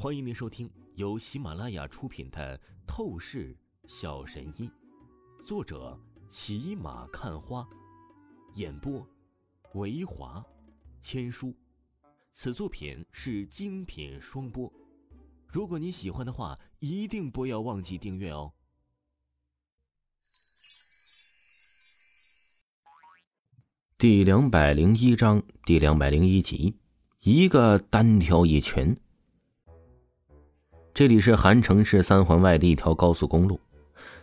[0.00, 2.56] 欢迎您收听由喜马拉雅出品的
[2.86, 3.52] 《透视
[3.88, 4.70] 小神医》，
[5.44, 5.98] 作者
[6.28, 7.68] 骑马看花，
[8.54, 9.04] 演播
[9.74, 10.40] 维华
[11.00, 11.52] 千书。
[12.30, 14.72] 此作品是精品双播。
[15.48, 18.52] 如果你喜欢的话，一定不要忘记订阅哦。
[23.98, 26.76] 第两百零一章，第两百零一集，
[27.22, 28.96] 一个单挑一群。
[30.98, 33.60] 这里是韩城市三环外的一条高速公路。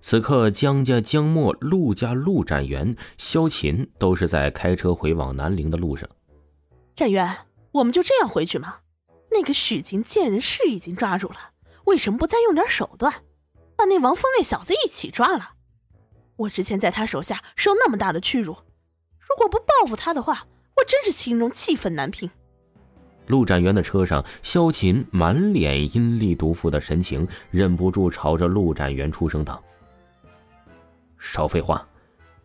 [0.00, 6.08] 此刻，江家江墨、陆家陆展元、萧琴都是在开车回往南陵的路上。
[6.94, 7.38] 展元，
[7.72, 8.76] 我们就这样回去吗？
[9.32, 11.50] 那个许晴贱人是已经抓住了，
[11.86, 13.12] 为什么不再用点手段，
[13.74, 15.54] 把那王峰那小子一起抓了？
[16.36, 18.52] 我之前在他手下受那么大的屈辱，
[19.18, 22.30] 如果不报复他的话，我真是心中气愤难平。
[23.30, 29.62] 陆展元的车上，萧琴满脸阴厉毒妇的神情，忍不住朝着陆展元出声道
[31.16, 31.86] ：“少废话，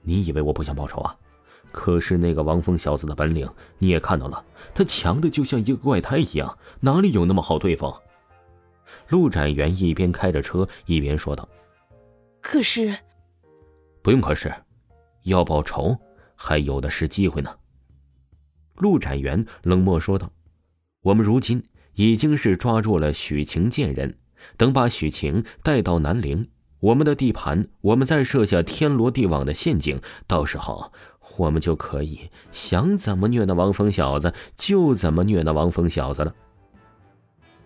[0.04, 1.18] 你以为我不想报仇啊？
[1.72, 7.92] 可是那个王峰小子的本领你也看到了，他强的就像一个怪胎一样，哪里有那么好对付？”
[9.10, 11.50] 陆展元一边开着车一边说道
[12.40, 12.96] ：“可是，
[14.04, 14.54] 不用可是，
[15.24, 15.98] 要报仇
[16.36, 17.50] 还有的是机会呢。”
[18.78, 20.32] 陆展元冷漠说道。
[21.06, 24.18] 我们如今已经是抓住了许晴贱人，
[24.58, 26.48] 等把许晴带到南陵，
[26.80, 30.92] 我们的地盘，我们再设下天罗地网的陷阱，到时候
[31.38, 32.20] 我们就可以
[32.52, 36.34] 想怎么虐那王峰小子就怎么虐那王峰小子了。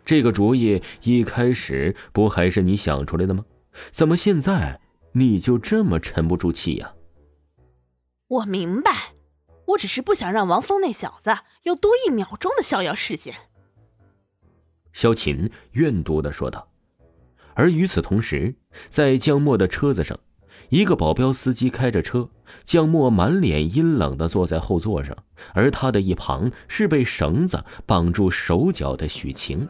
[0.04, 3.46] 这个主意一开始不还是你想出来的吗？
[3.92, 4.82] 怎么现在
[5.14, 6.92] 你就这么沉不住气呀？
[8.28, 9.14] 我明白。
[9.70, 13.36] 我只是不想让王峰那小子有多一秒钟的逍遥时间。”
[14.94, 16.68] 萧琴怨毒的说道。
[17.56, 18.56] 而与此同时，
[18.90, 20.18] 在江墨的车子上，
[20.70, 22.30] 一个保镖司机开着车，
[22.64, 25.18] 江墨满脸阴冷的坐在后座上，
[25.54, 29.68] 而他的一旁是被绳子绑住手脚的许晴。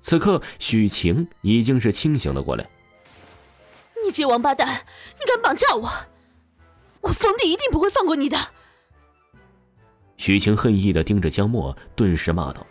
[0.00, 2.66] 此刻，许晴已经是清醒了过来。
[4.04, 4.86] 你这王八蛋，
[5.18, 5.90] 你敢绑架我？
[7.02, 8.38] 我冯弟一定不会放过你的！
[10.16, 12.66] 许晴恨意的盯着江墨，顿时骂道：“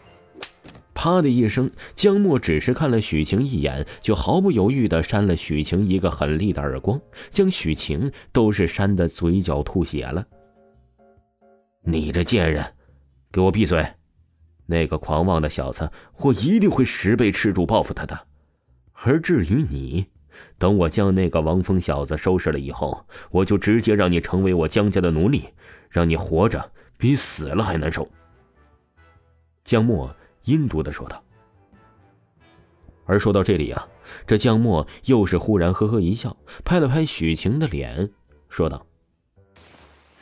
[0.94, 7.00] 啪的一声，江墨只是看了许晴一眼，就毫不犹豫的扇了许晴一个狠厉的耳光，
[7.30, 10.26] 将许晴都是扇的嘴角吐血了。
[11.84, 12.66] 你这贱人，
[13.32, 13.86] 给我闭嘴！
[14.66, 18.28] 那个狂妄的小子，我一定会十倍吃住报复他的。
[18.94, 20.06] 而至于你，
[20.58, 25.46] 等我将那个王峰小子收拾了以后，我就直接让你成为我江家的奴隶，
[25.90, 28.08] 让你活着。”比死了还难受。”
[29.66, 31.22] 江墨阴毒的说道。
[33.06, 33.86] 而说到这里啊，
[34.26, 38.10] 这江墨又是忽然呵呵一笑，拍了拍许晴的脸，
[38.48, 38.86] 说道：“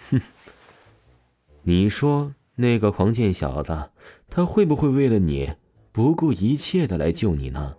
[0.10, 0.22] 哼，
[1.62, 3.92] 你说那个狂贱小子，
[4.28, 5.54] 他会不会为了你
[5.92, 7.76] 不顾一切的来救你呢？”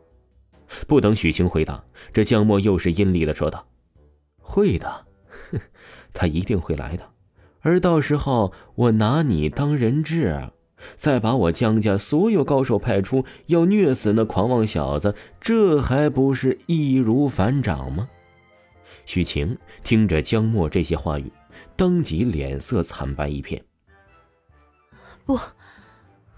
[0.87, 3.67] 不等许晴回答，这江墨又是阴厉的说道
[4.39, 5.07] ：“会的，
[5.51, 5.61] 哼，
[6.13, 7.09] 他一定会来的。”
[7.61, 10.51] 而到时候我拿你当人质，
[10.97, 18.09] 再把我江家所有高手派出，要虐死那狂妄小子，这还不是易如反掌吗？
[19.07, 21.31] 许晴听着江墨这些话语，
[21.77, 23.65] 当即脸色惨白一片。
[25.25, 25.39] 不，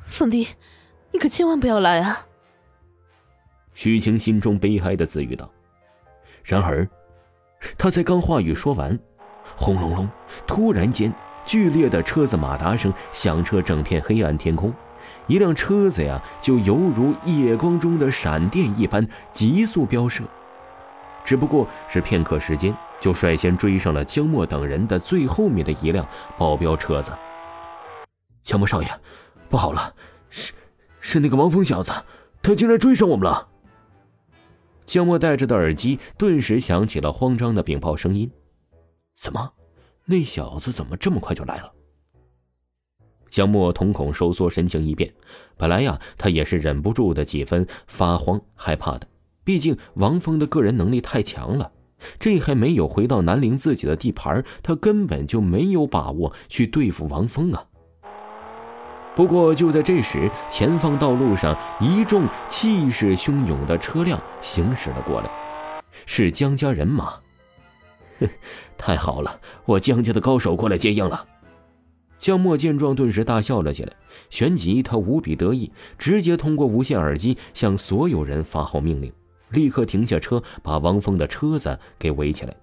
[0.06, 0.48] 凤弟，
[1.12, 2.26] 你可千万不要来啊！
[3.74, 5.50] 许晴心中悲哀的自语道。
[6.42, 6.88] 然而，
[7.76, 8.98] 他才刚话语说完。
[9.56, 10.08] 轰隆隆！
[10.46, 11.12] 突然间，
[11.44, 14.72] 剧烈的车子马达声响彻整片黑暗天空，
[15.26, 20.24] 一辆车子呀，就犹如夜光中的闪电一般急速飙射。
[21.24, 26.06] 只不过是片刻时间，就率先追上了江墨等人的最后面的一辆
[26.38, 27.12] 保镖车子。
[28.42, 28.88] 江墨少爷，
[29.48, 29.94] 不好了，
[30.30, 30.52] 是
[31.00, 31.92] 是那个王峰小子，
[32.42, 33.48] 他竟然追上我们了！
[34.86, 38.30] 江墨戴着的耳机顿时响起了慌张的禀报声音。
[39.16, 39.52] 怎么，
[40.04, 41.72] 那小子怎么这么快就来了？
[43.30, 45.12] 江墨瞳孔收缩，神情一变。
[45.56, 49.08] 本来呀，他也是忍不住的几分发慌害怕的。
[49.42, 51.72] 毕竟王峰的个人能力太强了，
[52.18, 57.66] 这还没有回到南陵自己的地盘，他根本就没有把握去对付王峰啊。
[59.14, 65.30] 不过就在这时，前方道路上一众气势汹涌的车辆行驶了过来，
[66.04, 67.14] 是江家人马。
[68.18, 68.28] 哼，
[68.76, 69.40] 太好了！
[69.64, 71.26] 我江家的高手过来接应了。
[72.18, 73.92] 江默见状，顿时大笑了起来。
[74.30, 79.12] 旋即，他无比得意，直接通过无线耳机向所有人发号命令，
[79.50, 82.54] 立刻停下车，把王峰的车子给围起来。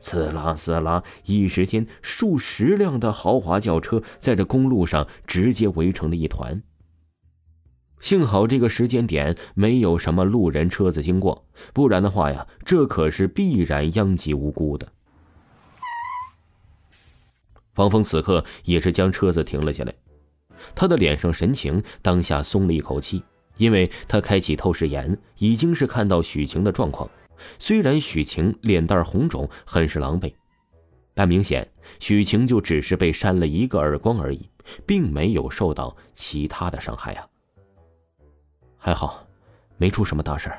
[0.00, 6.62] 呲啦呲啦，一时间，数十辆的豪华轿车在这公路上直接围成了一团。
[8.00, 14.92] 幸好这个时间点没有什么路人车子经过，不然的话呀，这可是必然殃及无辜的。
[17.74, 19.92] 方峰此刻也是将车子停了下来，
[20.76, 23.22] 他的脸上神情当下松了一口气，
[23.56, 27.10] 因为他开启透视眼，已经是看到许晴的状况。
[27.58, 30.34] 虽然许晴脸蛋红肿，很是狼狈，
[31.14, 31.70] 但明显
[32.00, 34.48] 许晴就只是被扇了一个耳光而已，
[34.86, 37.26] 并没有受到其他的伤害啊。
[38.76, 39.26] 还好，
[39.76, 40.52] 没出什么大事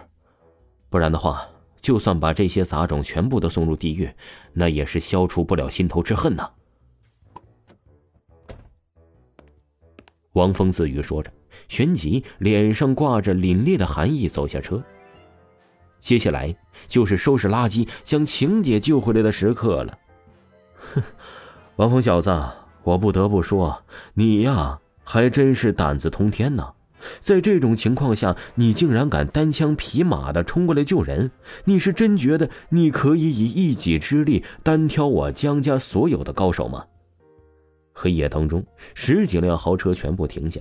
[0.90, 1.48] 不然的话，
[1.82, 4.10] 就算把这些杂种全部都送入地狱，
[4.54, 6.50] 那也是消除不了心头之恨呐。
[10.34, 11.32] 王峰自语说着，
[11.68, 14.84] 旋即脸上挂着凛冽的寒意，走下车。
[16.00, 16.56] 接下来
[16.88, 19.98] 就是收拾垃圾、将晴姐救回来的时刻了。
[20.94, 21.04] 哼，
[21.76, 22.36] 王峰小子，
[22.84, 26.74] 我不得不说，你呀，还真是胆子通天呐！
[27.22, 31.32] 在这种情况下，你竟然敢单枪匹马的冲过来救人，
[31.64, 36.86] 你是真觉得你可以以一己之力单挑我江家所有的高手吗？
[37.94, 40.60] 黑夜当中，十几辆豪车全部停下，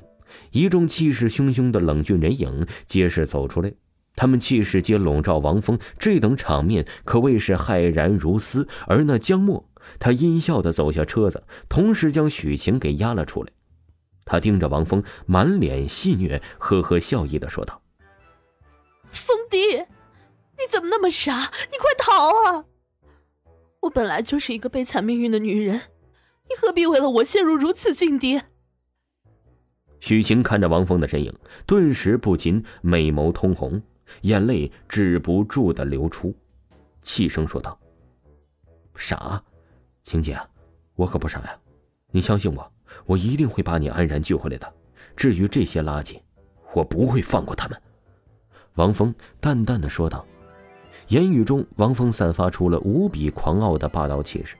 [0.52, 3.73] 一众气势汹汹的冷峻人影皆是走出来。
[4.19, 8.67] 他们气势皆笼罩王峰，这等场面可谓是骇然如斯。
[8.88, 9.70] 而那江默，
[10.00, 13.53] 他阴笑的走下车子，同时将许晴给押了出来。
[14.25, 17.81] 他盯着王峰，满脸戏谑，呵呵笑意的说道
[19.09, 21.53] ：“峰弟，你怎么那么傻？
[21.70, 22.65] 你快逃啊！
[23.82, 25.76] 我本来就是一个悲惨命运的女人，
[26.49, 28.43] 你何必为了我陷入如此境地？”
[30.00, 31.32] 许晴看着王峰的身影，
[31.65, 33.81] 顿时不禁美眸通红。
[34.22, 36.34] 眼泪止不住的流出，
[37.02, 37.78] 气声说道
[38.94, 39.43] ：“傻，
[40.05, 40.38] 晴姐，
[40.94, 41.58] 我可不傻呀，
[42.10, 42.72] 你相信我，
[43.06, 44.72] 我一定会把你安然救回来的。
[45.16, 46.20] 至于这些垃圾，
[46.75, 47.82] 我不会放过他们。”
[48.75, 50.25] 王峰淡淡的说道，
[51.08, 54.56] 言语中，王峰散发出了无比狂傲的霸道气势。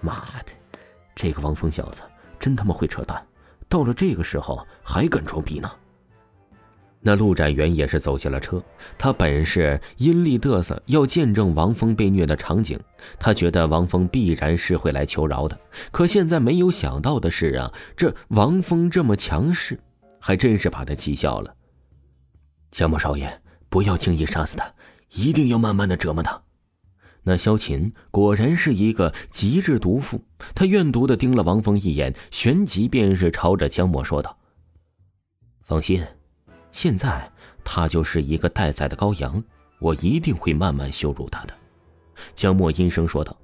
[0.00, 0.78] 妈的，
[1.14, 2.02] 这个王峰小子
[2.38, 3.26] 真他妈会扯淡，
[3.68, 5.70] 到了这个时候还敢装逼呢！
[7.06, 8.64] 那陆展元也是走下了车，
[8.96, 12.80] 他本是阴厉嘚瑟，要见证王峰被虐的场景。
[13.18, 15.60] 他觉得王峰必然是会来求饶的，
[15.92, 19.78] 可现在没有想到的是啊，这王峰这么强势，
[20.18, 21.54] 还真是把他气笑了。
[22.70, 24.72] 江某少爷，不要轻易杀死他，
[25.10, 26.40] 一定要慢慢的折磨他。
[27.24, 30.22] 那萧琴果然是一个极致毒妇，
[30.54, 34.38] 他怨毒的盯了王峰一眼，旋即便是朝着江默说道
[35.60, 36.02] ：“放心。”
[36.74, 37.30] 现在
[37.62, 39.42] 他就是一个待宰的羔羊，
[39.78, 41.54] 我一定会慢慢羞辱他的。”
[42.34, 43.34] 江默阴声说道。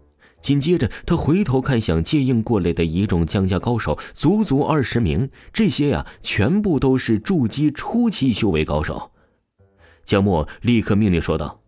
[0.43, 9.13] 紧接着，他回头看向接应过来的一众江家高手，足足二十名，这些呀，全部都是筑基初期修为高手。
[10.07, 11.61] 江默立刻命令说道：“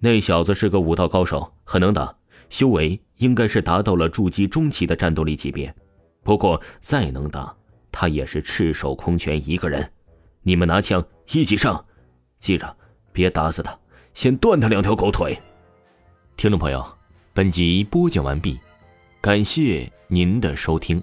[0.00, 2.14] 那小子是个武道高手，很能打，
[2.50, 5.74] 修为应该是达到了筑基中期的战斗力级别。
[6.22, 7.56] 不过再能打，
[7.90, 9.90] 他也是赤手空拳一个人。”
[10.46, 11.82] 你们拿枪一起上，
[12.38, 12.76] 记着，
[13.12, 13.76] 别打死他，
[14.12, 15.36] 先断他两条狗腿。
[16.36, 16.86] 听众朋友，
[17.32, 18.60] 本集播讲完毕，
[19.22, 21.02] 感谢您的收听。